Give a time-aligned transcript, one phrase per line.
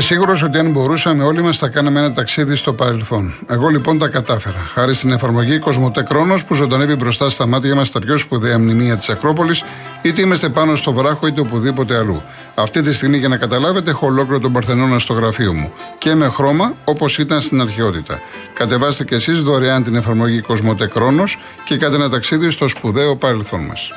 [0.00, 3.34] Είμαι σίγουρος ότι αν μπορούσαμε όλοι μας θα κάναμε ένα ταξίδι στο παρελθόν.
[3.48, 4.68] Εγώ λοιπόν τα κατάφερα.
[4.72, 8.96] Χάρη στην εφαρμογή Κοσμοτέ Κρόνος που ζωντανεύει μπροστά στα μάτια μας τα πιο σπουδαία μνημεία
[8.96, 9.64] της Ακρόπολης,
[10.02, 12.22] είτε είμαστε πάνω στο βράχο είτε οπουδήποτε αλλού.
[12.54, 15.72] Αυτή τη στιγμή, για να καταλάβετε, έχω ολόκληρο τον Παρθενώνα στο γραφείο μου.
[15.98, 18.20] Και με χρώμα όπως ήταν στην αρχαιότητα.
[18.54, 23.60] Κατεβάστε κι εσείς δωρεάν την εφαρμογή Κοσμοτέ Κρόνος και κάντε ένα ταξίδι στο σπουδαίο παρελθόν
[23.60, 23.92] μας.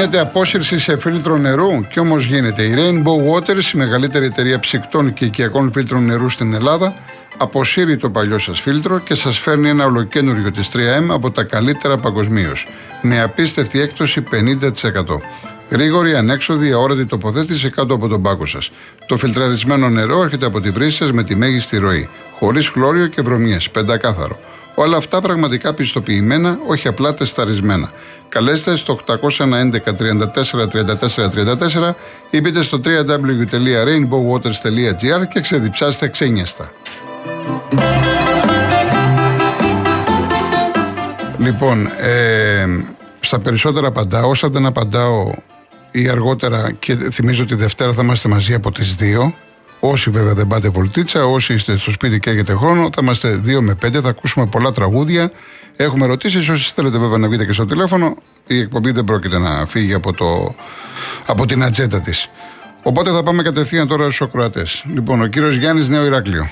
[0.00, 2.62] Γίνεται απόσυρση σε φίλτρο νερού και όμως γίνεται.
[2.62, 6.94] Η Rainbow Waters, η μεγαλύτερη εταιρεία ψυκτών και οικιακών φίλτρων νερού στην Ελλάδα,
[7.36, 11.96] αποσύρει το παλιό σας φίλτρο και σας φέρνει ένα ολοκένουργιο της 3M από τα καλύτερα
[11.96, 12.66] παγκοσμίως.
[13.02, 15.20] Με απίστευτη έκπτωση 50%.
[15.70, 18.70] Γρήγορη, ανέξοδη, αόρατη τοποθέτηση κάτω από τον πάκο σας.
[19.06, 22.08] Το φιλτραρισμένο νερό έρχεται από τη βρύση σας με τη μέγιστη ροή.
[22.38, 23.70] Χωρίς χλώριο και βρωμιές.
[23.70, 24.38] Πεντακάθαρο.
[24.82, 27.92] Όλα αυτά πραγματικά πιστοποιημένα, όχι απλά τεσταρισμένα.
[28.28, 30.80] Καλέστε στο 811 34 34
[31.80, 31.92] 34
[32.30, 36.72] ή μπείτε στο www.rainbowwaters.gr και ξεδιψάστε ξένιαστα.
[41.38, 42.66] Λοιπόν, ε,
[43.20, 44.28] στα περισσότερα απαντάω.
[44.28, 45.32] Όσα δεν απαντάω
[45.90, 49.32] ή αργότερα και θυμίζω ότι Δευτέρα θα είμαστε μαζί από τις 2
[49.80, 53.60] Όσοι βέβαια δεν πάτε βολτίτσα, όσοι είστε στο σπίτι και έχετε χρόνο, θα είμαστε 2
[53.60, 55.30] με 5, θα ακούσουμε πολλά τραγούδια.
[55.76, 56.48] Έχουμε ερωτήσεις.
[56.48, 60.12] Όσοι θέλετε βέβαια να βγείτε και στο τηλέφωνο, η εκπομπή δεν πρόκειται να φύγει από,
[60.12, 60.54] το,
[61.26, 62.30] από την ατζέτα της.
[62.82, 64.84] Οπότε θα πάμε κατευθείαν τώρα στους ακροατές.
[64.94, 66.50] Λοιπόν, ο κύριος Γιάννης Νέο Ηράκλειο.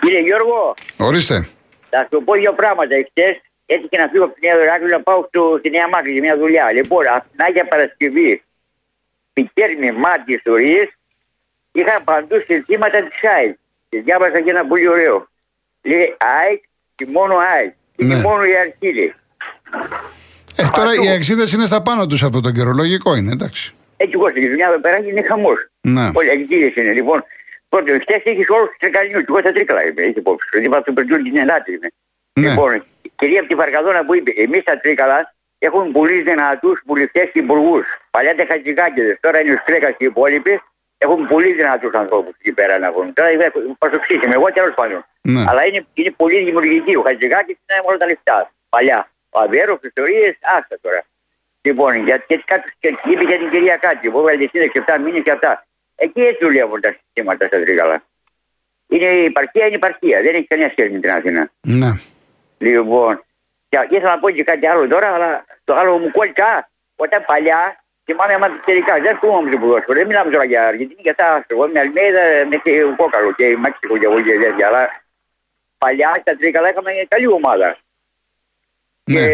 [0.00, 0.74] Κύριε Γιώργο.
[0.96, 1.48] Ορίστε.
[1.90, 2.94] Θα σου πω δύο πράγματα.
[2.94, 6.20] Εχθέ έτυχε να φύγω από την Νέα Ηράκλειο να πάω στο, στη Νέα Μάκρη για
[6.20, 6.72] μια δουλειά.
[6.72, 8.42] Λοιπόν, από την Άγια Παρασκευή
[9.32, 10.97] πηγαίνει μάτι ιστορίες
[11.78, 13.56] είχαν παντού συνθήματα της ΑΕΚ.
[13.88, 15.28] Και διάβασα και ένα πολύ ωραίο.
[15.82, 16.62] Λέει ΑΕΚ
[16.94, 17.72] και μόνο ΑΕΚ.
[17.96, 18.14] Ναι.
[18.14, 19.14] Και μόνο η αρχή λέει.
[20.56, 22.72] Ε, τώρα οι αξίδε είναι στα πάνω τους αυτό το καιρό.
[22.72, 23.74] Λογικό είναι, εντάξει.
[23.96, 25.68] Έτσι, εγώ στην δουλειά εδώ πέρα είναι χαμός.
[25.80, 26.10] Ναι.
[26.14, 26.92] Όλοι αξίδε είναι.
[26.92, 27.24] Λοιπόν,
[27.68, 29.24] πρώτον, χτε έχεις όλους τους τρικαλινιού.
[29.28, 30.48] Εγώ στα τρίκαλα είμαι, έχεις υπόψη.
[30.52, 31.88] Δηλαδή, από το περτζούρι την Ελλάδα είμαι.
[32.32, 32.48] Ναι.
[32.48, 32.84] Λοιπόν,
[33.16, 37.86] κυρία από τη Βαρκαδόνα που είπε, εμείς τα τρίκαλα έχουμε πολύ δυνατούς βουλευτέ και υπουργούς.
[38.10, 40.60] Παλιά τα χατζικάκιδε, τώρα είναι ο Στρέκας και οι υπόλοιποι
[40.98, 43.12] έχουν πολύ δυνατούς ανθρώπους εκεί πέρα να βγουν.
[43.12, 43.28] Τώρα
[43.78, 45.06] προσοξήσαμε, εγώ τέλο πάντων.
[45.20, 45.44] Ναι.
[45.48, 46.96] Αλλά είναι, είναι πολύ δημιουργική.
[46.96, 48.52] Ο Χατζηγάκης είναι μόνο τα λεφτά.
[48.68, 49.10] Παλιά.
[49.30, 51.04] Ο Αβέρος, ιστορίες, άστα τώρα.
[51.60, 55.30] Λοιπόν, γιατί και κάτι είπε για την κυρία Κάτι, που έβαλε σύνταξη 7 μήνες και
[55.30, 55.66] αυτά.
[55.96, 58.02] Εκεί έτσι δουλεύουν τα συστήματα στα Τρίγαλα.
[58.88, 60.22] Είναι η υπαρχία, είναι η υπαρχία.
[60.22, 61.50] Δεν έχει καμία σχέση με την Αθήνα.
[61.60, 61.90] Ναι.
[62.58, 63.24] Λοιπόν,
[63.68, 67.84] και ήθελα να πω και κάτι άλλο τώρα, αλλά το άλλο μου κόλλησα όταν παλιά
[68.10, 69.98] Θυμάμαι άμα τελικά δεν θυμάμαι το ποδόσφαιρο.
[69.98, 73.98] Δεν μιλάμε τώρα για Αργεντινή, για τα εγώ με Αλμέδα, με και Κόκαλος και Μαξικό
[73.98, 74.66] και εγώ και τέτοια.
[74.66, 75.02] Αλλά
[75.78, 77.78] παλιά στα τρίκαλα είχαμε καλή ομάδα.
[79.04, 79.14] Ναι.
[79.14, 79.24] Και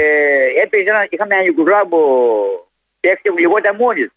[0.63, 1.99] έπαιζε ένα, είχαμε ένα Ιουγκοσλάβο
[3.01, 4.09] παίχτη που λιγόταν μόλις.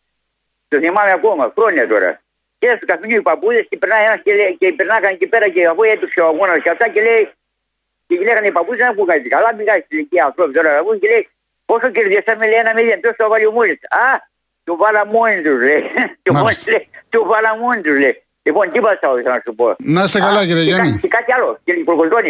[0.67, 2.21] Το θυμάμαι ακόμα, χρόνια τώρα.
[2.59, 5.67] Και στο καφενείο οι παππούδες και περνάει ένας και, λέει, και περνάγαν εκεί πέρα και
[5.67, 7.29] αφού έτουξε ο αγώνας και αυτά και λέει.
[8.07, 11.29] Και λέγανε οι παππούδες να βγουν κάτι καλά, μιλάει στην ηλικία ανθρώπου τώρα και λέει
[11.65, 13.79] πόσο κερδίσαμε λέει ένα μίλια, ποιο το βάλει ο μόλις.
[13.89, 14.35] Α,
[14.67, 15.81] του βάλα μόνοι του, λέει.
[17.13, 18.15] Του βάλα μόνοι του, λέει.
[18.47, 19.65] Λοιπόν, τι πάσα ήθελα να σου πω.
[19.95, 20.99] Να είστε καλά, κύριε Γιάννη.
[21.03, 22.29] Και κάτι άλλο, κύριε Προκολτώνη.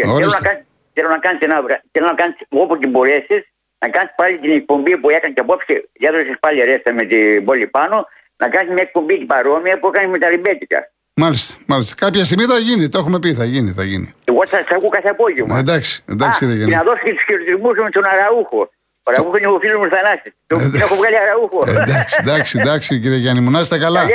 [0.96, 1.58] Θέλω να κάνει ένα
[1.92, 3.38] θέλω να κάνεις όπου και μπορέσει
[3.80, 5.90] να κάνει πάλι την εκπομπή που έκανε και απόψε.
[6.00, 8.08] Διάδοσε πάλι ρέστα με την πόλη πάνω.
[8.38, 10.80] Να κάνει μια εκπομπή παρόμοια που έκανε με τα ριμπέτικα.
[11.14, 11.96] Μάλιστα, μάλιστα.
[12.04, 14.14] Κάποια στιγμή θα γίνει, το έχουμε πει, θα γίνει, θα γίνει.
[14.25, 15.56] Εγώ θα σα ακούω κάθε απόγευμα.
[15.56, 18.69] Ε, εντάξει, εντάξει, Α, Και να δώσει και του χαιρετισμού με τον Αραούχο.
[19.07, 20.34] Αραούχο είναι ο φίλο μου Θανάση.
[20.47, 21.63] Τον έχω βγάλει Αραούχο.
[21.68, 24.06] Εντάξει, εντάξει, εντάξει κύριε Γιάννη μου, να είστε καλά.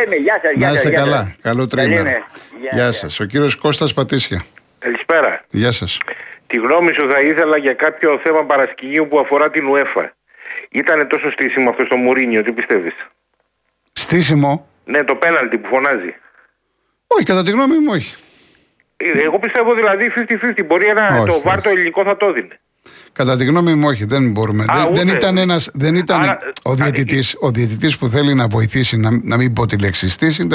[0.57, 1.35] Να είστε καλά.
[1.43, 2.11] Καλό τρίμηνο.
[2.73, 3.21] Γεια σας.
[3.21, 4.43] Ο κύριος Κώστας Πατήσια.
[4.79, 5.45] Καλησπέρα.
[5.51, 5.99] Γεια σας.
[6.47, 10.09] Τη γνώμη σου θα ήθελα για κάποιο θέμα παρασκηνίου που αφορά την UEFA.
[10.71, 12.93] Ήταν τόσο στήσιμο αυτό στο Μουρίνιο, τι πιστεύεις;
[13.93, 16.15] Στήσιμο; Ναι, το πέναλτι που φωνάζει.
[17.07, 18.15] Όχι, κατά τη γνώμη μου, όχι.
[18.97, 20.13] Ε, εγώ πιστεύω δηλαδή
[20.59, 20.65] 50-50.
[20.67, 22.59] Μπορεί ένα, το βάρ το ελληνικό θα το δίνει.
[23.13, 24.65] Κατά τη γνώμη μου, όχι, δεν μπορούμε.
[24.67, 28.47] Α, δεν, δεν, ήταν ένας, δεν ήταν Άρα, ο διαιτητής, ο διαιτητής που θέλει να
[28.47, 30.47] βοηθήσει, να, να μην πω τη λέξη στήση,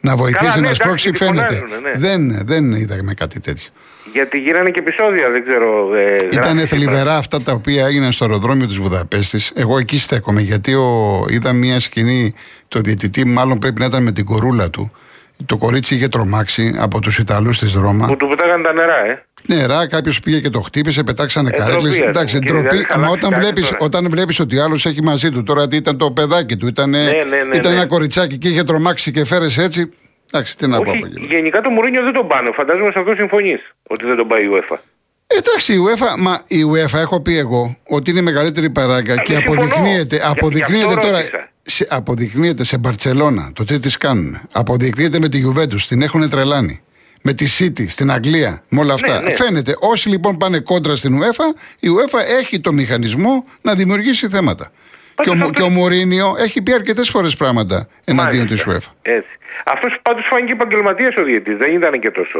[0.00, 1.62] να βοηθήσει Καλά, ναι, να σπρώξει, φαίνεται.
[1.82, 1.92] Ναι.
[1.96, 3.68] Δεν, δεν είδαμε κάτι τέτοιο.
[4.12, 5.94] Γιατί γίνανε και επεισόδια, δεν ξέρω.
[5.94, 9.52] Ε, ήταν θλιβερά αυτά τα οποία έγιναν στο αεροδρόμιο της Βουδαπέστης.
[9.54, 12.34] Εγώ εκεί στέκομαι, γιατί ο, είδα μια σκηνή,
[12.68, 14.92] το διαιτητή μάλλον πρέπει να ήταν με την κορούλα του.
[15.46, 18.06] Το κορίτσι είχε τρομάξει από τους Ιταλούς της Ρώμα.
[18.06, 19.26] Που του πετάγανε τα νερά, ε.
[19.50, 21.98] Νερά, κάποιος πήγε και το χτύπησε, πετάξανε ε, καρέκλες.
[22.00, 22.86] Εντάξει, ντροπή.
[22.88, 26.10] Αλλά όταν βλέπει όταν βλέπεις ότι ο άλλος έχει μαζί του τώρα, τι ήταν το
[26.10, 29.92] παιδάκι του, ήταν, ναι, ναι, ναι, ήταν ένα κοριτσάκι και είχε τρομάξει και φέρεσε έτσι.
[30.32, 30.92] Εντάξει, τι να πω
[31.28, 32.50] Γενικά το Μουρίνιο δεν τον πάνε.
[32.54, 34.76] Φαντάζομαι σε αυτό συμφωνείς ότι δεν τον πάει η UEFA.
[35.26, 39.16] Ε, Εντάξει, η UEFA, μα η UEFA έχω πει εγώ ότι είναι η μεγαλύτερη παράγκα
[39.16, 39.60] και συμφωνώ.
[39.62, 41.16] αποδεικνύεται, Γι' αποδεικνύεται αυτό τώρα.
[41.16, 41.48] ρώτησα.
[41.62, 44.40] Σε, αποδεικνύεται σε Μπαρσελόνα το τι της κάνουν.
[44.52, 46.80] Αποδεικνύεται με τη Juventus, την έχουν τρελάνει.
[47.22, 49.20] Με τη City στην Αγγλία, με όλα αυτά.
[49.20, 49.30] ναι.
[49.30, 49.74] Φαίνεται.
[49.78, 54.70] Όσοι λοιπόν πάνε κόντρα στην UEFA, η UEFA έχει το μηχανισμό να δημιουργήσει θέματα.
[55.22, 58.92] Και ο, αυτό- και ο Μωρίνιο έχει πει αρκετές φορές πράγματα εναντίον της Μάλιστα.
[58.92, 58.94] UEFA.
[59.02, 59.28] Έτσι.
[59.64, 61.56] Αυτός πάντως φάνηκε επαγγελματίας ο διαιτητής.
[61.56, 62.38] Δεν ήταν και τόσο.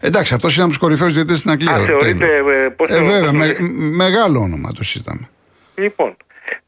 [0.00, 1.72] Εντάξει, αυτός είναι από τους κορυφαίους διαιτητές στην Αγγλία.
[1.72, 2.26] Α, ο θεωρείται.
[2.26, 2.64] Taylor.
[2.64, 3.56] Ε, πώς Ε, το- βέβαια, πώς το με- λέει.
[3.92, 5.28] μεγάλο όνομα το συζητάμε.
[5.74, 6.16] Λοιπόν.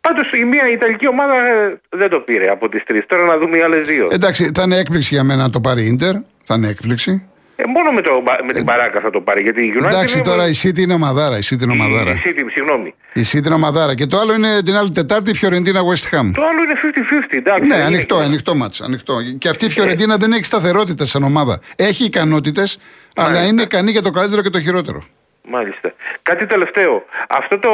[0.00, 3.06] Πάντως η μία Ιταλική ομάδα ε, δεν το πήρε από τις τρεις.
[3.06, 4.08] Τώρα να δούμε οι άλλες δύο.
[4.12, 6.14] Εντάξει, θα είναι έκπληξη για μένα να το πάρει η Ιντερ.
[6.44, 7.28] Θα είναι έκπληξη.
[7.60, 9.42] Ε, μόνο με, το, με την παράκα θα το πάρει.
[9.42, 9.86] Γιατί η United.
[9.86, 11.36] Εντάξει, είναι- τώρα η City είναι ομαδάρα.
[11.36, 12.10] Η City είναι η- ομαδάρα.
[12.10, 12.94] Η City, συγγνώμη.
[13.12, 13.94] Η City είναι ομαδάρα.
[13.94, 16.30] Και το άλλο είναι την άλλη Τετάρτη η Φιωρεντίνα West Ham.
[16.34, 17.36] Το άλλο είναι 50-50.
[17.36, 19.14] Εντάξει, Ναι, δεν ανοιχτό, είναι- ανοιχτό μάτς, ανοιχτό.
[19.38, 21.58] Και αυτή η Φιωρεντίνα δεν έχει σταθερότητα σαν ομάδα.
[21.76, 22.78] Έχει ικανότητες,
[23.16, 23.48] αλλά Μάλιστα.
[23.48, 25.02] είναι ικανή για το καλύτερο και το χειρότερο.
[25.48, 25.92] Μάλιστα.
[26.22, 27.04] Κάτι τελευταίο.
[27.28, 27.68] Αυτό το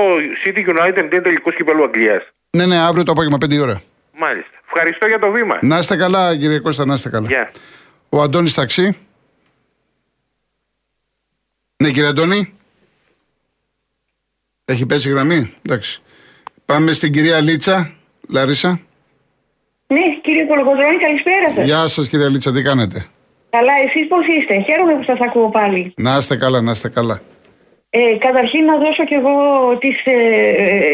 [0.44, 2.22] City United είναι τελικός κυπέλου Αγγλίας.
[2.50, 3.82] Ναι, ναι, αύριο το απόγευμα 5 η ώρα.
[4.18, 4.50] Μάλιστα.
[4.66, 5.58] Ευχαριστώ για το βήμα.
[5.62, 7.26] Να είστε καλά, κύριε Κώστα, να είστε καλά.
[7.28, 7.50] Γεια.
[8.08, 8.96] Ο Αντώνης Ταξί.
[11.76, 12.54] Ναι, κύριε Αντώνη.
[14.64, 15.54] Έχει πέσει η γραμμή.
[15.66, 16.02] Εντάξει.
[16.64, 17.92] Πάμε στην κυρία Λίτσα.
[18.28, 18.80] Λαρίσα.
[19.86, 21.64] Ναι, κύριε Κολοκοτρώνη, καλησπέρα σας.
[21.64, 23.06] Γεια σας κυρία Λίτσα, τι κάνετε;
[23.50, 25.94] Καλά, εσείς πώς είστε; Χαίρομαι που σας ακούω πάλι.
[25.96, 27.20] Να είστε καλά, να είστε καλά.
[27.90, 29.34] Ε, καταρχήν να δώσω κι εγώ
[29.78, 30.18] τις ε,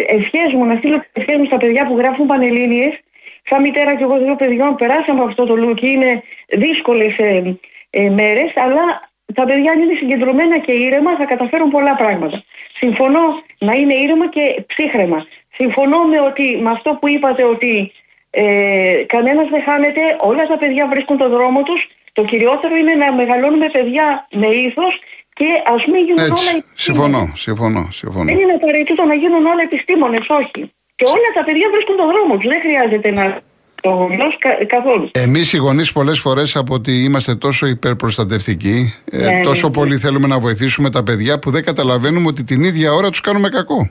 [0.06, 3.00] ευχές μου, να στείλω τις ευχές μου στα παιδιά που γράφουν πανελλήνιες.
[3.42, 5.88] Σαν μητέρα κι εγώ δύο παιδιών περάσαμε από αυτό το λούκι.
[5.88, 7.58] Είναι δύσκολες ε,
[7.90, 12.42] ε, μέρες, αλλά τα παιδιά αν είναι συγκεντρωμένα και ήρεμα θα καταφέρουν πολλά πράγματα.
[12.76, 15.26] Συμφωνώ να είναι ήρεμα και ψύχρεμα.
[15.54, 17.92] Συμφωνώ με, ότι, με αυτό που είπατε ότι
[18.30, 21.88] ε, κανένας δεν χάνεται, όλα τα παιδιά βρίσκουν τον δρόμο τους.
[22.12, 25.00] Το κυριότερο είναι να μεγαλώνουμε παιδιά με ήθος
[25.32, 26.64] και ας μην γίνουν όλα Έτσι, επιστήμονες.
[26.74, 28.24] συμφωνώ, συμφωνώ, συμφωνώ.
[28.24, 30.72] Δεν είναι απαραίτητο να γίνουν όλα επιστήμονες, όχι.
[30.96, 32.48] Και όλα τα παιδιά βρίσκουν τον δρόμο τους.
[32.52, 33.40] Δεν χρειάζεται να
[33.82, 35.10] το γονιός κα, καθόλου.
[35.14, 39.72] Εμείς οι γονείς πολλές φορές από ότι είμαστε τόσο υπερπροστατευτικοί, ε, Ναι, ναι, τόσο ναι.
[39.72, 43.48] πολύ θέλουμε να βοηθήσουμε τα παιδιά που δεν καταλαβαίνουμε ότι την ίδια ώρα τους κάνουμε
[43.48, 43.90] κακό.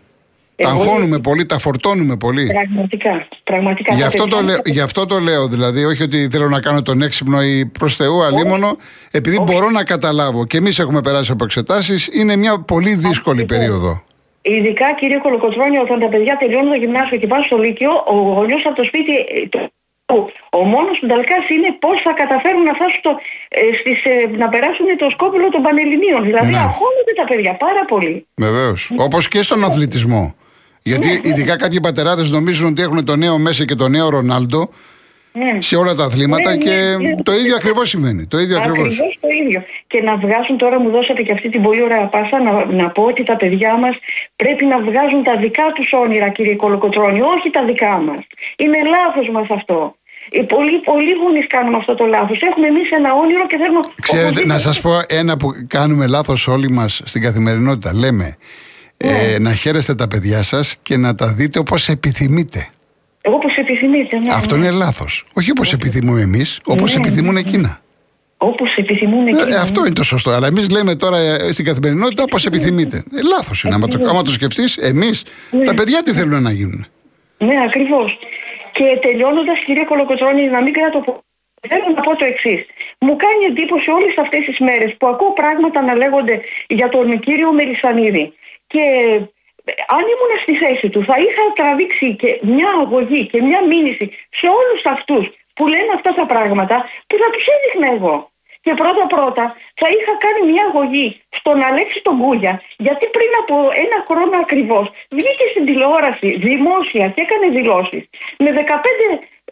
[0.55, 2.45] Τα Εγώ- αγχώνουμε πολύ, τα φορτώνουμε πολύ.
[2.47, 3.27] Πραγματικά.
[3.43, 6.49] πραγματικά Γι' τα αυτό, το παιδιά- λέω, γι' αυτό το λέω, δηλαδή, όχι ότι θέλω
[6.49, 8.77] να κάνω τον έξυπνο ή προς Θεού αλίμονο,
[9.11, 13.65] επειδή μπορώ να καταλάβω και εμείς έχουμε περάσει από εξετάσεις, είναι μια πολύ δύσκολη Ακριβώς.
[13.65, 14.03] περίοδο.
[14.41, 18.61] Ειδικά, κύριε Κολοκοτρώνη, όταν τα παιδιά τελειώνουν το γυμνάσιο και πάνε στο Λύκειο, ο γονιός
[18.65, 19.11] από το σπίτι.
[20.11, 20.29] Ε, το-
[20.59, 23.11] Ο μόνος του νταλκά είναι πώς θα καταφέρουν να, φτάσουν στο,
[23.49, 26.21] ε, στις, ε, να περάσουν το σκόπελο των Πανελληνίων.
[26.29, 26.57] Δηλαδή, Ναι.
[26.57, 28.27] αγχώνονται τα παιδιά πάρα πολύ.
[28.35, 28.91] Βεβαίως.
[28.97, 30.35] Όπως και στον αθλητισμό.
[30.83, 31.19] Γιατί Ναι, ναι.
[31.23, 34.69] ειδικά κάποιοι πατεράδες νομίζουν ότι έχουν το νέο Μέση και το νέο Ρονάλντο
[35.33, 35.57] Ναι.
[35.61, 37.15] σε όλα τα αθλήματα Ναι, ναι, και ναι.
[37.23, 38.25] το ίδιο ακριβώς συμβαίνει.
[38.25, 38.87] Το ίδιο ακριβώς.
[38.87, 39.63] Ακριβώς το ίδιο.
[39.87, 43.03] Και να βγάζουν τώρα, μου δώσατε και αυτή την πολύ ωραία πάσα, να, να πω
[43.03, 43.95] ότι τα παιδιά μας
[44.35, 48.19] πρέπει να βγάζουν τα δικά τους όνειρα, κύριε Κολοκοτρώνη, όχι τα δικά μας.
[48.57, 49.95] Είναι λάθος μας αυτό.
[50.33, 52.41] Οι πολλοί, πολλοί γονείς κάνουν αυτό το λάθος.
[52.41, 53.79] Έχουμε εμείς ένα όνειρο και θέλουμε.
[54.01, 57.93] Ξέρετε, να οπωσδήποτε- σας πω ένα που κάνουμε λάθος όλοι μας στην καθημερινότητα.
[57.93, 58.35] Λέμε
[59.05, 59.11] Ναι.
[59.33, 62.67] ε, να χαίρεστε τα παιδιά σας και να τα δείτε όπως επιθυμείτε.
[63.23, 64.17] Όπως επιθυμείτε.
[64.17, 64.67] Ναι, Αυτό ναι.
[64.67, 65.25] είναι λάθος.
[65.33, 67.81] Όχι όπως επιθυμούμε εμείς, όπως Ναι, επιθυμούν ναι, εκείνα.
[68.37, 69.53] Όπως επιθυμούν Ε, εκείνοι.
[69.53, 70.31] αυτό είναι το σωστό.
[70.31, 72.97] Αλλά εμείς λέμε τώρα ε, στην καθημερινότητα όπως επιθυμείτε.
[72.97, 73.75] Ε, λάθος είναι.
[73.75, 75.63] Άμα το, άμα το σκεφτείς, εμείς Ναι.
[75.63, 76.85] τα παιδιά τι θέλουν να γίνουν;
[77.37, 78.17] Ναι, ακριβώς.
[78.71, 80.99] Και τελειώνοντας, κύριε Κολοκοτρώνη, να μην κρατώ.
[80.99, 81.23] πο-
[81.69, 82.65] Θέλω να πω το εξής.
[82.99, 87.51] Μου κάνει εντύπωση όλες αυτές τις μέρες που ακούω πράγματα να λέγονται για τον κύριο
[87.53, 88.33] Μελισανίδη.
[88.67, 88.79] Και
[89.63, 94.11] ε, αν ήμουν στη θέση του, θα είχα τραβήξει και μια αγωγή και μια μήνυση
[94.29, 98.30] σε όλους αυτούς που λένε αυτά τα πράγματα που θα τους έδειχνα εγώ.
[98.65, 99.43] Και πρώτα πρώτα
[99.81, 101.07] θα είχα κάνει μια αγωγή
[101.39, 102.53] στον Αλέξη τον Κούλια,
[102.85, 104.85] γιατί πριν από ένα χρόνο ακριβώς
[105.17, 108.03] βγήκε στην τηλεόραση δημόσια και έκανε δηλώσεις
[108.43, 108.61] με 15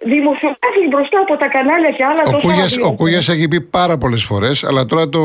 [0.01, 2.96] δημοσιογράφοι μπροστά από τα κανάλια και άλλα Ο τόσα Κούγιας, ο ραδιόφωνα.
[2.96, 5.22] Κούγιας έχει πει πάρα πολλές φορές, αλλά τώρα το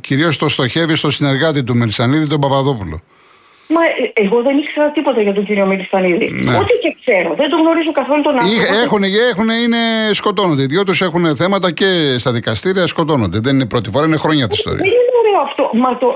[0.00, 3.02] κυρίως το στοχεύει στο συνεργάτη του Μελισανίδη, τον Παπαδόπουλο.
[3.74, 6.30] Μα ε, εγώ δεν ήξερα τίποτα για τον κύριο Μελισανίδη.
[6.30, 6.56] Ναι.
[6.56, 7.34] Ό,τι και ξέρω.
[7.40, 8.74] Δεν τον γνωρίζω καθόλου τον άνθρωπο.
[8.84, 10.62] Έχουν, έχουν, είναι, σκοτώνονται.
[10.62, 13.38] Οι δυο τους έχουν θέματα και στα δικαστήρια σκοτώνονται.
[13.40, 14.82] Δεν είναι πρώτη φορά, είναι χρόνια αυτή η ιστορία.
[14.84, 15.70] Δεν είναι ωραίο αυτό.
[15.72, 16.08] Μα το,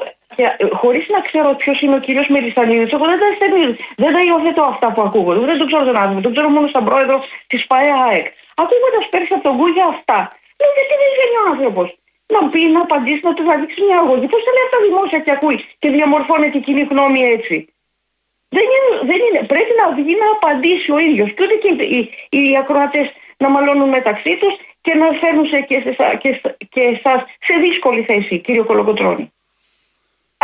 [0.83, 3.77] Χωρίς να ξέρω ποιος είναι ο κύριος Μελισανίδη, εγώ δεν τα στέλνω.
[4.03, 5.41] Δεν τα υιοθετώ αυτά που ακούγονται.
[5.51, 6.21] Δεν τον ξέρω τον άνθρωπο.
[6.27, 7.17] Τον ξέρω μόνο σαν πρόεδρο
[7.51, 8.27] της ΠαΕ ΑΕΚ.
[8.63, 10.19] Ακούγοντας πέρσι από τον Κούγια αυτά,
[10.59, 11.87] λέω γιατί δεν βγαίνει ο άνθρωπος;
[12.35, 14.27] Να πει, να απαντήσει, να του δείξει μια αγωγή.
[14.33, 17.57] Πώς τα λέει αυτά δημόσια και ακούει και διαμορφώνεται η κοινή γνώμη έτσι.
[18.57, 19.41] Δεν είναι, δεν είναι.
[19.53, 21.29] Πρέπει να βγει να απαντήσει ο ίδιος.
[21.35, 21.99] Και ούτε και οι,
[22.37, 23.07] οι, οι ακροατές
[23.43, 24.55] να μαλώνουν μεταξύ τους
[24.85, 25.93] και να φέρνουν σε, και, σε,
[26.23, 26.31] και,
[26.75, 27.13] και εσά
[27.47, 29.25] σε δύσκολη θέση, κύριο Κολοκοτρόνη.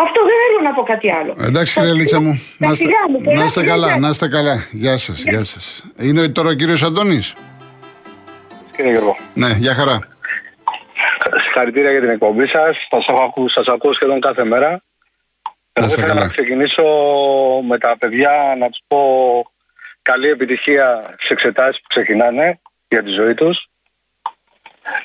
[0.05, 1.33] Αυτό δεν θέλω να πω κάτι άλλο.
[1.49, 2.33] Εντάξει, Τα ρε Λίτσα μου.
[2.59, 3.75] τα Να είστε, φιλιά μου, πολλά να είστε φιλιά.
[3.75, 4.67] καλά, να είστε καλά.
[4.71, 5.85] Γεια σας, γεια σας.
[6.01, 7.35] Είναι τώρα ο κύριος Αντώνης.
[8.77, 9.99] Κύριε Γιώργο, Ναι, γεια χαρά.
[11.41, 12.89] Συγχαρητήρια για την εκπομπή σας.
[12.99, 14.83] Σα ακούω, σας ακούω σχεδόν κάθε μέρα.
[15.73, 16.27] Εγώ είστε ήθελα καλά.
[16.27, 16.83] να ξεκινήσω
[17.63, 19.43] με τα παιδιά να τους πω
[20.03, 23.67] καλή επιτυχία στις εξετάσεις που ξεκινάνε για τη ζωή τους.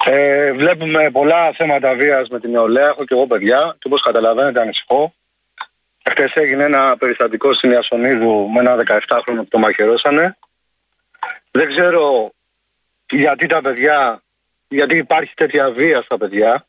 [0.06, 2.88] Ε, βλέπουμε πολλά θέματα βίας με την νεολαία.
[2.88, 5.14] Έχω και εγώ παιδιά και όπως καταλαβαίνετε ανησυχώ.
[6.10, 10.38] Χθε έγινε ένα περιστατικό στην Ιασονίδου με ένα 17χρονο που το μαχαιρώσανε.
[11.52, 12.32] Δεν ξέρω
[13.10, 14.24] γιατί τα παιδιά,
[14.68, 16.66] γιατί υπάρχει τέτοια βία στα παιδιά.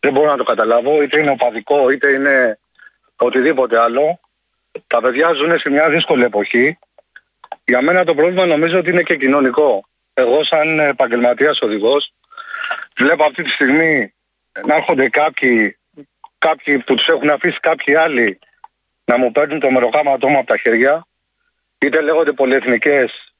[0.00, 2.58] Δεν μπορώ να το καταλάβω, είτε είναι οπαδικό, είτε είναι
[3.16, 4.20] οτιδήποτε άλλο.
[4.86, 6.78] Τα παιδιά ζουν σε μια δύσκολη εποχή.
[7.64, 9.88] Για μένα το πρόβλημα νομίζω ότι είναι και κοινωνικό.
[10.14, 12.12] Εγώ σαν επαγγελματίας οδηγός
[12.96, 14.14] βλέπω αυτή τη στιγμή
[14.66, 15.78] να έρχονται κάποιοι,
[16.38, 18.38] κάποιοι που τους έχουν αφήσει κάποιοι άλλοι
[19.04, 21.06] να μου παίρνουν το μεροκάματό μου από τα χέρια
[21.78, 23.34] είτε λέγονται πολυεθνικές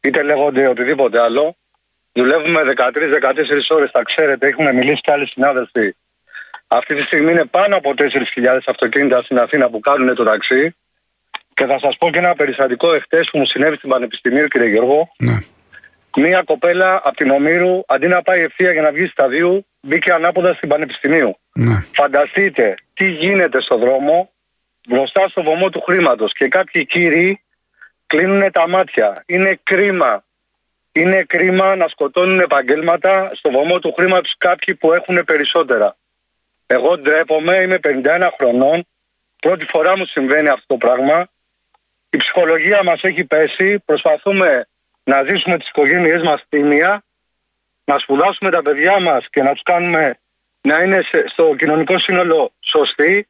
[0.00, 1.56] είτε λέγονται οτιδήποτε άλλο.
[2.12, 2.90] Δουλεύουμε 13-14
[3.68, 5.94] ώρες, τα ξέρετε, έχουν μιλήσει και άλλοι συνάδελφοι.
[6.66, 10.76] Αυτή τη στιγμή είναι πάνω από 4.000 αυτοκίνητα στην Αθήνα που κάνουν το ταξί.
[11.54, 15.12] Και θα σας πω και ένα περιστατικό εχθές που μου συνέβη στην Πανεπιστημίου, κύριε Γιώργο.
[15.18, 15.38] Ναι.
[16.16, 20.54] Μία κοπέλα από την Ομήρου, αντί να πάει ευθεία για να βγει σταδίου, μπήκε ανάποδα
[20.54, 21.38] στην Πανεπιστημίου.
[21.52, 21.84] Ναι.
[21.92, 24.30] Φανταστείτε τι γίνεται στο δρόμο
[24.88, 27.42] μπροστά στο βωμό του χρήματος και κάποιοι κύριοι
[28.06, 29.22] κλείνουν τα μάτια.
[29.26, 30.24] Είναι κρίμα.
[31.00, 35.96] Είναι κρίμα να σκοτώνουν επαγγέλματα στο βωμό του χρήματος κάποιοι που έχουν περισσότερα.
[36.66, 38.86] Εγώ ντρέπομαι, είμαι 51 χρονών.
[39.40, 41.28] Πρώτη φορά μου συμβαίνει αυτό το πράγμα.
[42.10, 43.78] Η ψυχολογία μας έχει πέσει.
[43.78, 44.66] Προσπαθούμε
[45.04, 47.04] να ζήσουμε τις οικογένειές μας τίμια,
[47.84, 50.18] να σπουδάσουμε τα παιδιά μας και να τους κάνουμε
[50.60, 53.28] να είναι σε- στο κοινωνικό σύνολο σωστοί.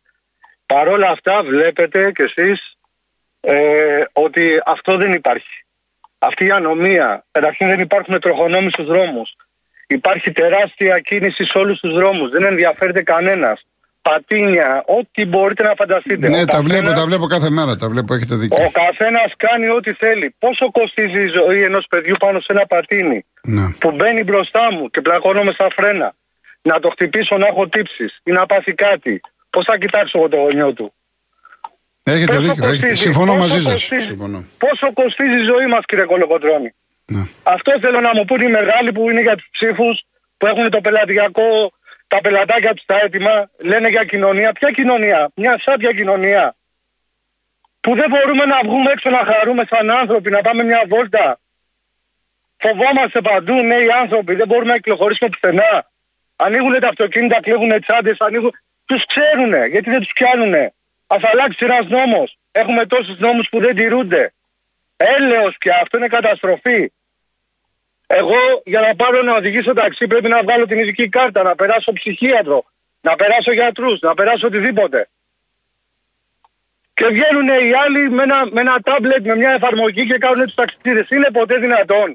[0.66, 2.76] Παρόλα αυτά βλέπετε κι εσείς
[3.40, 5.64] ε, ότι αυτό δεν υπάρχει.
[6.22, 9.36] Αυτή η ανομία, καταρχήν δεν υπάρχουν τροχονόμοι στους δρόμους.
[9.86, 12.30] Υπάρχει τεράστια κίνηση σε όλους τους δρόμους.
[12.30, 13.64] Δεν ενδιαφέρεται κανένας.
[14.02, 16.28] Πατίνια, ό,τι μπορείτε να φανταστείτε.
[16.28, 17.76] Ναι, Ο τα βλέπω, καθένας- τα βλέπω κάθε μέρα.
[17.76, 18.64] Τα βλέπω, έχετε δίκιο.
[18.64, 20.34] ο καθένας κάνει ό,τι θέλει.
[20.38, 23.70] Πόσο κοστίζει η ζωή ενός παιδιού πάνω σε ένα πατίνι Ναι.
[23.78, 26.14] που μπαίνει μπροστά μου και πλακώνομαι στα φρένα;
[26.62, 29.20] Να το χτυπήσω να έχω τύψεις ή να πάθει κάτι.
[29.50, 30.94] Πώς θα κοιτάξω εγώ το γονιό του;
[32.12, 32.52] Έχετε Πόσο δίκιο.
[32.52, 33.72] έχετε- κοστίζει, Συμφωνώ πόσο μαζί σας.
[33.72, 34.06] κοστίζει.
[34.06, 34.44] Συμφωνώ.
[34.58, 36.74] Πόσο κοστίζει η ζωή μας, κύριε Κολοκοτρώνη;
[37.12, 37.22] Ναι.
[37.42, 40.02] Αυτό θέλω να μου πούν οι μεγάλοι που είναι για τους ψήφους,
[40.38, 41.72] που έχουν το πελατειακό,
[42.08, 44.52] τα πελατάκια τους τα έτοιμα, λένε για κοινωνία.
[44.52, 46.54] Ποια κοινωνία, μια σάπια κοινωνία.
[47.80, 51.40] Που δεν μπορούμε να βγούμε έξω να χαρούμε σαν άνθρωποι, να πάμε μια βόλτα.
[52.56, 55.90] Φοβόμαστε παντού νέοι άνθρωποι, δεν μπορούμε να κυκλοφορήσουμε πουθενά.
[56.36, 58.50] Ανοίγουν τα αυτοκίνητα, κλέβουν τσάντες, ανοίγουν.
[58.84, 60.72] Τους ξέρουνε, γιατί δεν τους πιάνουνε.
[61.14, 62.38] Α αλλάξει ένας νόμος.
[62.52, 64.32] Έχουμε τόσους νόμους που δεν τηρούνται.
[64.96, 66.92] Έλεος πια, αυτό είναι καταστροφή.
[68.06, 71.92] Εγώ για να πάρω να οδηγήσω ταξί πρέπει να βγάλω την ειδική κάρτα, να περάσω
[71.92, 72.64] ψυχίατρο,
[73.00, 75.08] να περάσω γιατρούς, να περάσω οτιδήποτε.
[76.94, 80.54] Και βγαίνουν οι άλλοι με ένα, με ένα τάμπλετ, με μια εφαρμογή και κάνουν τους
[80.54, 81.08] ταξιτήρες.
[81.08, 82.10] Είναι ποτέ δυνατόν.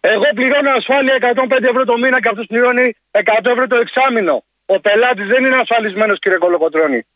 [0.00, 4.44] Εγώ πληρώνω ασφάλεια 105 ευρώ το μήνα και αυτός πληρώνει 100 ευρώ το εξάμηνο.
[4.66, 7.06] Ο πελάτης δεν είναι ασφαλισμένος κύριε Κολοκοτρώνη.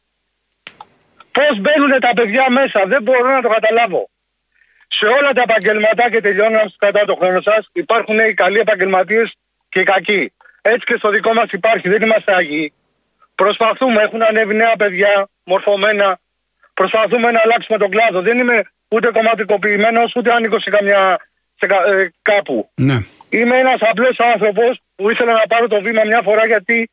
[1.36, 4.02] Πώς μπαίνουν τα παιδιά μέσα, δεν μπορώ να το καταλάβω.
[4.98, 8.58] Σε όλα τα επαγγελματά και τελειώνω να σας κρατάω το χρόνο σας, υπάρχουν οι καλοί
[8.58, 9.28] επαγγελματίες
[9.68, 10.32] και οι κακοί.
[10.62, 12.72] Έτσι και στο δικό μας υπάρχει, δεν είμαστε άγιοι.
[13.34, 16.18] Προσπαθούμε, έχουν ανέβει νέα παιδιά, μορφωμένα.
[16.74, 18.20] Προσπαθούμε να αλλάξουμε τον κλάδο.
[18.28, 21.18] Δεν είμαι ούτε κομματικοποιημένος, ούτε άνοικο σε καμιά,
[21.60, 22.70] σε, κα- ε, κάπου.
[22.74, 22.96] Ναι.
[23.28, 26.90] Είμαι ένας απλός άνθρωπος που ήθελα να πάρω το βήμα μια φορά γιατί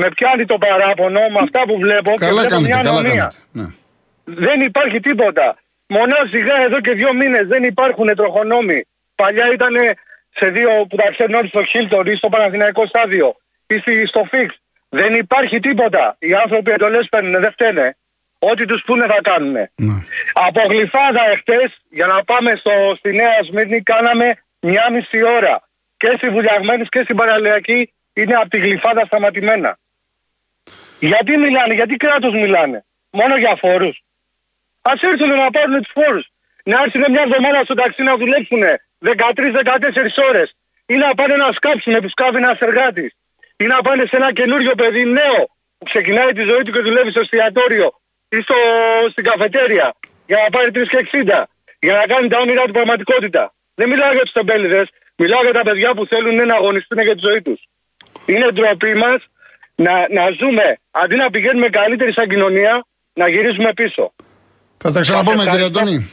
[0.00, 3.14] με πιάνει το παράπονο με αυτά που βλέπω και Καλά βλέπω κάνετε, μια καλά ανομία.
[3.14, 3.38] κάνετε.
[3.52, 3.66] Ναι.
[4.46, 5.46] Δεν υπάρχει τίποτα.
[5.86, 8.80] Μονάζιγα εδώ και δύο μήνες δεν υπάρχουν τροχονόμοι.
[9.14, 9.74] Παλιά ήταν
[10.38, 13.36] σε δύο που τα ξέρουν όλοι στο Χίλτον ή στο Παναθηναϊκό στάδιο
[13.66, 14.50] ή στη- στο Φίξ.
[14.88, 16.16] Δεν υπάρχει τίποτα.
[16.18, 17.96] Οι άνθρωποι εντολές παίρνουν, δεν φταίνε.
[18.38, 19.52] Ό,τι τους πούνε θα κάνουν.
[19.74, 19.96] Ναι.
[20.32, 24.26] Από γλυφάδα εχθές για να πάμε στο, στη Νέα Σμύρνη κάναμε
[24.60, 25.68] μια μισή ώρα.
[25.96, 29.78] Και στη Βουλιαγμένης και στην Παραλιακή είναι από τη γλυφάδα σταματημένα.
[30.98, 34.02] Γιατί μιλάνε, γιατί κράτος μιλάνε; Μόνο για φόρους.
[34.82, 36.26] Α έρθουν να πάρουν τους φόρους.
[36.64, 38.62] Να έρθουν μια εβδομάδα στο ταξί να δουλέψουν
[38.98, 40.56] 13-14 ώρες.
[40.86, 43.14] Ή να πάνε να σκάψουν που σκάβει ένα εργάτη.
[43.56, 45.40] Ή να πάνε σε ένα καινούριο παιδί νέο
[45.78, 47.88] που ξεκινάει τη ζωή του και δουλεύει στο εστιατόριο
[48.28, 48.54] ή στο,
[49.10, 49.94] στην καφετέρια
[50.26, 51.42] για να πάρει 3 και 60.
[51.80, 53.54] Για να κάνει τα όνειρά του πραγματικότητα.
[53.74, 54.88] Δεν μιλάω για τους τεμπέληδες.
[55.16, 57.60] Μιλάω για τα παιδιά που θέλουν να αγωνιστούν για τη ζωή τους.
[58.26, 59.20] Είναι ντροπή μας
[59.84, 60.66] να, να ζούμε,
[61.02, 62.72] αντί να πηγαίνουμε καλύτερη σαν κοινωνία,
[63.20, 64.04] να γυρίζουμε πίσω.
[64.82, 65.80] Θα τα ξαναπούμε, Σας κύριε ευχαριστώ.
[65.80, 66.10] Αντώνη.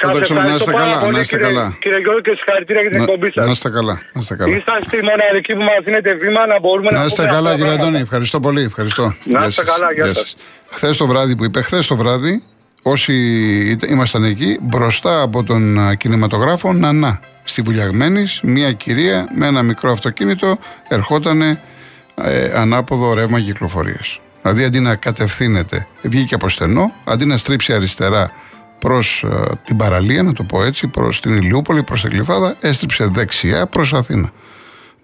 [0.00, 1.76] Θα Σας τα ξανα- Να είστε ευχαριστώ πάρα καλά, πολύ, να είστε κύριε- καλά.
[1.82, 3.44] Κύριε Γιώργο και συγχαρητήρια για την εκπομπή Να, σας.
[3.46, 4.56] να είστε καλά, να είστε καλά.
[4.56, 7.50] Είσαστε η μοναδική που μας δίνετε βήμα να μπορούμε να Να είστε πούμε καλά, αυτά
[7.50, 7.86] τα κύριε πράγματα.
[7.88, 8.02] Αντώνη.
[8.08, 8.62] Ευχαριστώ πολύ.
[8.70, 9.04] Ευχαριστώ.
[9.24, 10.36] Να είστε καλά, γεια σας.
[10.76, 12.42] Χθες το βράδυ που είπε, χθες το βράδυ,
[12.82, 13.12] όσοι
[13.74, 17.20] ήταν- ήμασταν εκεί, μπροστά από τον α, κινηματογράφο Νανά.
[17.44, 21.58] Στη Βουλιαγμένης, μια κυρία με ένα μικρό αυτοκίνητο ερχόταν
[22.14, 24.20] ε, ανάποδο ρεύμα κυκλοφορίας.
[24.42, 28.30] Δηλαδή αντί να κατευθύνεται, βγήκε από στενό, αντί να στρίψει αριστερά
[28.78, 29.24] προς
[29.64, 33.92] την παραλία, να το πω έτσι, προς την Ηλιούπολη, προς την Κλειφάδα, έστριψε δεξιά προς
[33.92, 34.32] Αθήνα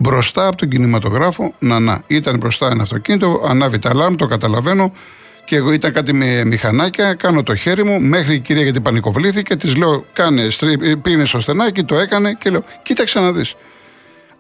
[0.01, 2.03] μπροστά από τον κινηματογράφο Νανά.
[2.07, 4.93] Ήταν μπροστά ένα αυτοκίνητο, ανάβει τα αλάρμ, το καταλαβαίνω.
[5.45, 9.57] Και εγώ ήταν κάτι με μηχανάκια, κάνω το χέρι μου, μέχρι η κυρία γιατί πανικοβλήθηκε,
[9.57, 13.55] της λέω: Κάνε, στρι, πίνε στο στενάκι, το έκανε και λέω: Κοίταξε να δεις.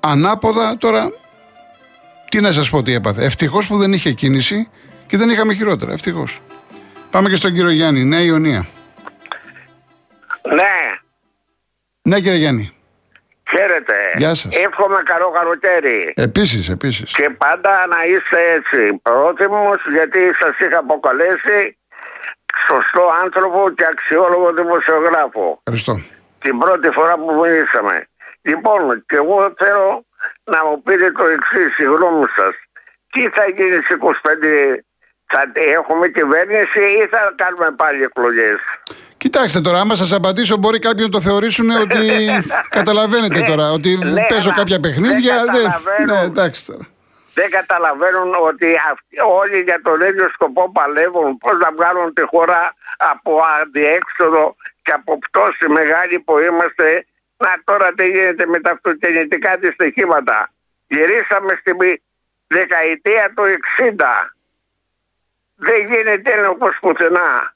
[0.01, 1.13] Ανάποδα τώρα,
[2.31, 3.25] τι να σας πω τι έπαθε.
[3.25, 4.71] Ευτυχώς που δεν είχε κίνηση
[5.07, 5.93] και δεν είχαμε χειρότερα.
[5.93, 6.41] Ευτυχώς.
[7.11, 8.67] Πάμε και στον κύριο Γιάννη, Νέα Ιωνία.
[10.55, 10.99] Ναι,
[12.03, 12.73] Ναι, κύριε Γιάννη.
[13.51, 13.95] χαίρετε.
[14.17, 14.55] Γεια σας.
[14.57, 16.13] Εύχομαι καλό καλοκαίρι.
[16.17, 17.13] Επίσης, επίσης.
[17.13, 18.99] Και πάντα να είστε έτσι.
[19.03, 21.79] Πρόθυμος γιατί σας είχα αποκαλέσει
[22.67, 25.61] σωστό άνθρωπο και αξιόλογο δημοσιογράφο.
[25.63, 25.95] Ευχαριστώ.
[26.41, 28.07] Την πρώτη φορά που μιλήσαμε.
[28.43, 30.05] Λοιπόν, και εγώ θέλω
[30.45, 32.55] να μου πείτε το εξής, η γνώμη σας.
[33.13, 34.85] Τι θα γίνει στις 25,
[35.27, 38.59] θα έχουμε κυβέρνηση ή θα κάνουμε πάλι εκλογές;
[39.17, 41.99] Κοιτάξτε τώρα, άμα σας απαντήσω, μπορεί κάποιοι να το θεωρήσουν ότι.
[42.79, 45.35] καταλαβαίνετε τώρα, ότι ναι, παίζω αλλά κάποια παιχνίδια.
[45.45, 46.13] δεν δεν- καταλαβαίνω.
[46.15, 46.85] Ναι, εντάξει τώρα.
[47.35, 51.39] δεν καταλαβαίνουν ότι αυτοί όλοι για τον ίδιο σκοπό παλεύουν.
[51.39, 53.33] Πώς να βγάλουν τη χώρα από
[53.63, 57.05] αντιέξοδο και από πτώση μεγάλη που είμαστε.
[57.41, 60.53] Να τώρα τι γίνεται με τα αυτοκινητικά δυστυχήματα.
[60.87, 61.77] Γυρίσαμε στην
[62.47, 63.43] δεκαετία του
[63.79, 63.95] 60.
[65.55, 67.55] Δεν γίνεται έλεγχος πουθενά.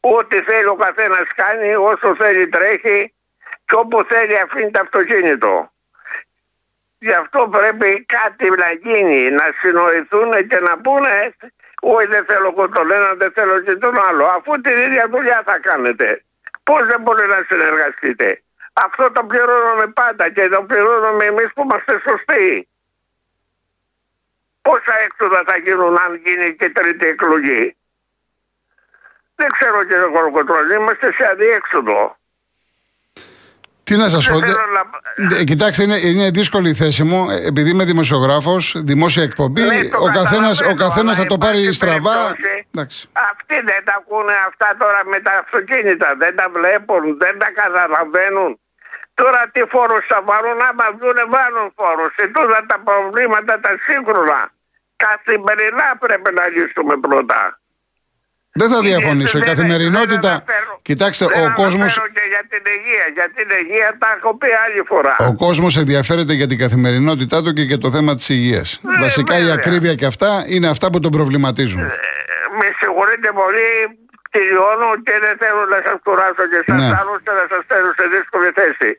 [0.00, 3.14] Ό,τι θέλει ο καθένας κάνει, όσο θέλει τρέχει
[3.64, 5.72] και όπου θέλει αφήνει το αυτοκίνητο.
[6.98, 11.34] Γι' αυτό πρέπει κάτι να γίνει, να συνοηθούν και να πούνε
[11.80, 14.24] όχι δεν θέλω εγώ τον ένα, δεν θέλω και τον άλλο.
[14.26, 16.22] Αφού την ίδια δουλειά θα κάνετε.
[16.62, 18.42] Πώς δεν μπορεί να συνεργαστείτε.
[18.84, 22.68] Αυτό το πληρώνουμε πάντα και το πληρώνουμε εμείς που είμαστε σωστοί.
[24.62, 27.76] Πόσα έξοδα θα γίνουν αν γίνει και τρίτη εκλογή;
[29.34, 32.16] Δεν ξέρω κύριε Κολοκοτρώνη, είμαστε σε αδιέξοδο.
[33.82, 34.38] Τι να σας πω.
[34.38, 34.66] Δεν θέλω
[35.26, 37.30] να- Ε, Κοιτάξτε, είναι, είναι δύσκολη η θέση μου.
[37.30, 41.30] ε, Επειδή είμαι δημοσιογράφος, δημόσια εκπομπή, Ναι, το ο καθένα καταλαβαίνω, ο καθένας θα αλλά
[41.30, 42.14] το πάρει υπάρχει στραβά.
[42.22, 42.66] περίπτωση.
[42.74, 43.08] Εντάξει.
[43.12, 46.14] Αυτοί δεν τα ακούνε αυτά τώρα με τα αυτοκίνητα.
[46.18, 48.60] Δεν τα βλέπουν, δεν τα καταλαβαίνουν.
[49.20, 52.10] Τώρα τι φόρους θα βάλουν, άμα βγουν βάλουν φόρους.
[52.18, 54.40] Και τούτα τα προβλήματα τα σύγχρονα.
[55.04, 57.40] Καθημερινά πρέπει να λύσουμε πρώτα.
[58.60, 59.38] Δεν θα διαφωνήσω.
[59.38, 60.20] Η Δεν- καθημερινότητα.
[60.20, 61.82] δεν αναφέρω- Κοιτάξτε, δεν ο κόσμο.
[61.82, 63.04] αναφέρω και για την υγεία.
[63.16, 65.14] Για την υγεία τα έχω πει άλλη φορά.
[65.30, 68.68] Ο κόσμος ενδιαφέρεται για την καθημερινότητά του και για το θέμα της υγείας.
[68.96, 69.54] Ε, Βασικά η βέβαια.
[69.54, 71.80] ακρίβεια και αυτά είναι αυτά που τον προβληματίζουν.
[71.80, 71.92] Ε,
[72.58, 73.68] με συγχωρείτε πολύ,
[74.30, 76.88] τελειώνω και δεν θέλω να σας κουράσω και σας Ναι.
[77.00, 78.90] άλλους και να σας φέρω σε δύσκολη θέση.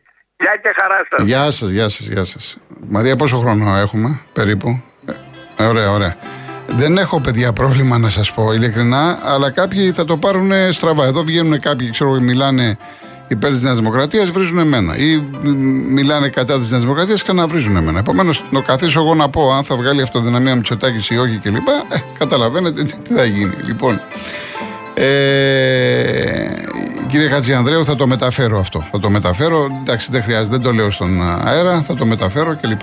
[0.42, 1.26] Γεια και χαρά σας.
[1.26, 2.58] Γεια σας, γεια σας, γεια σας.
[2.90, 4.82] Μαρία, πόσο χρόνο έχουμε περίπου;
[5.58, 6.16] Ε, ωραία, ωραία.
[6.68, 11.06] Δεν έχω παιδιά πρόβλημα να σας πω ειλικρινά, αλλά κάποιοι θα το πάρουν στραβά.
[11.06, 12.78] Εδώ βγαίνουν κάποιοι, ξέρω εγώ, μιλάνε
[13.28, 14.98] υπέρ της Νέας Δημοκρατίας, βρίζουν εμένα.
[14.98, 15.50] Ή μ,
[15.94, 18.00] μιλάνε κατά της Νέας Δημοκρατίας και ξαναβρίζουν εμένα.
[18.00, 21.68] Επομένως, το καθίσω εγώ να πω αν θα βγάλει αυτοδυναμία Μητσοτάκης ή όχι κλπ.
[21.68, 23.54] Ε, καταλαβαίνετε τι, τι θα γίνει.
[23.66, 24.02] Λοιπόν,
[25.02, 26.50] ε,
[27.10, 28.88] κύριε Χατζιανδρέου, θα το μεταφέρω αυτό.
[28.92, 29.68] Θα το μεταφέρω.
[29.82, 32.82] Εντάξει, δεν χρειάζεται, δεν το λέω στον αέρα, θα το μεταφέρω κλπ.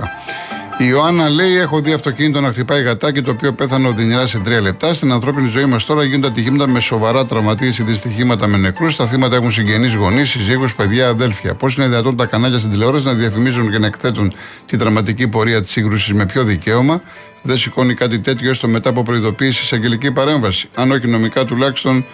[0.78, 4.60] Η Ιωάννα λέει: Έχω δει αυτοκίνητο να χτυπάει γατάκι το οποίο πέθανε οδυνηρά σε τρία
[4.60, 4.94] λεπτά.
[4.94, 8.96] Στην ανθρώπινη ζωή μας τώρα γίνονται ατυχήματα με σοβαρά τραυματίες ή δυστυχήματα με νεκρούς.
[8.96, 11.54] Τα θύματα έχουν συγγενείς, γονείς, συζύγους, παιδιά, αδέλφια.
[11.54, 14.32] Πώς είναι δυνατόν τα κανάλια στην τηλεόραση να διαφημίζουν και να εκθέτουν
[14.66, 17.02] τη δραματική πορεία της σύγκρουσης με ποιο δικαίωμα;
[17.46, 20.68] Δεν σηκώνει κάτι τέτοιο έστω μετά από προειδοποίηση σε αγγελική παρέμβαση.
[20.74, 22.04] Αν όχι νομικά τουλάχιστον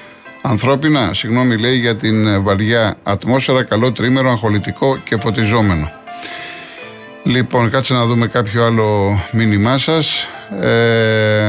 [0.42, 1.14] ανθρώπινα.
[1.14, 5.90] Συγγνώμη λέει για την ε, βαριά ατμόσφαιρα, καλό τρίμερο, αγχολητικό και φωτιζόμενο.
[7.24, 10.28] Λοιπόν, κάτσε να δούμε κάποιο άλλο μήνυμά σας.
[10.60, 11.48] Ε,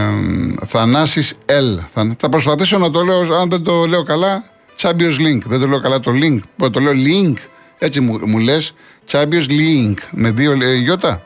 [0.66, 1.80] Θανάσης L.
[1.90, 4.44] Θα, θα προσπαθήσω να το λέω, αν δεν το λέω καλά,
[4.82, 5.40] Champions Link.
[5.46, 6.40] Δεν το λέω καλά το link.
[6.58, 7.38] Πω, Το λέω link.
[7.78, 8.74] Έτσι μου, μου λες.
[9.12, 9.98] Champions Link.
[10.12, 11.22] Με δύο ε, γιώτα.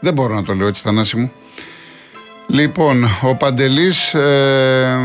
[0.00, 1.32] Δεν μπορώ να το λέω έτσι, Θανάση μου.
[2.52, 4.98] Λοιπόν, ο Παντελής ε,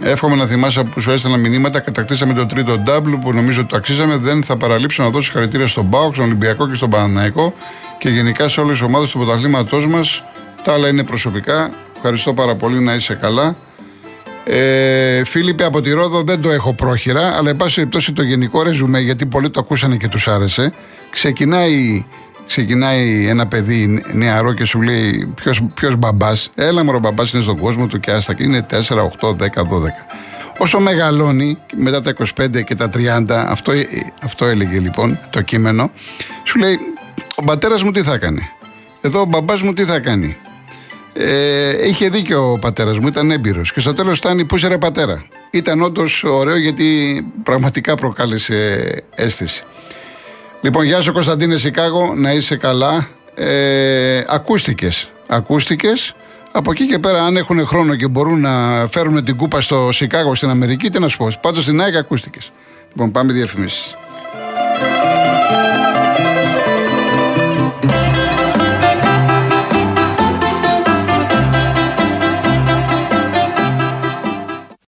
[0.00, 1.80] Εύχομαι να θυμάσαι που σου έστελνα μηνύματα.
[1.80, 4.16] Κατακτήσαμε το τρίτο double που νομίζω ότι το αξίζαμε.
[4.16, 7.54] Δεν θα παραλείψω να δώσω χαρακτήρια στον Πάοκ, στον Ολυμπιακό και στον Παναναϊκό
[7.98, 10.24] και γενικά σε όλες τις ομάδες του πρωταθλήματός μας
[10.64, 11.70] Τα άλλα είναι προσωπικά.
[11.96, 13.56] Ευχαριστώ πάρα πολύ να είσαι καλά.
[14.44, 18.62] Ε, Φίλιππε, από τη Ρόδο δεν το έχω πρόχειρα, αλλά εν πάση περιπτώσει το γενικό
[18.62, 20.72] ρεζουμέ, γιατί πολλοί το ακούσανε και τους άρεσε.
[21.10, 22.06] Ξεκινάει,
[22.46, 25.34] ξεκινάει ένα παιδί νεαρό και σου λέει
[25.74, 29.36] ποιος μπαμπάς; Έλα, μωρό μπαμπάς είναι στον κόσμο του και άστα και είναι 4, 8,
[29.36, 30.06] 10, 12.
[30.58, 33.72] Όσο μεγαλώνει μετά τα 25 και τα 30, αυτό,
[34.22, 35.90] αυτό έλεγε λοιπόν το κείμενο,
[36.44, 36.78] σου λέει
[37.34, 38.48] ο πατέρας μου τι θα κάνει.
[39.00, 40.36] Εδώ ο μπαμπάς μου τι θα κάνει;
[41.12, 43.72] Ε, είχε δίκιο ο πατέρας μου, ήταν έμπειρος.
[43.72, 46.86] Και στο τέλος φτάνει, πού είσαι ρε πατέρα; Ήταν όντως ωραίο γιατί
[47.42, 49.64] πραγματικά προκάλεσε αίσθηση.
[50.60, 53.08] Λοιπόν, γεια σου Κωνσταντίνε Σικάγο, να είσαι καλά.
[53.34, 56.14] Ε, ακούστηκες, ακούστηκες.
[56.52, 60.34] Από εκεί και πέρα, αν έχουν χρόνο και μπορούν να φέρουν την κούπα στο Σικάγο
[60.34, 61.28] στην Αμερική, τι να σου πω.
[61.40, 62.52] Πάντως στην ΑΕΚ ακούστηκες.
[62.88, 63.94] Λοιπόν, πάμε διαφημίσεις.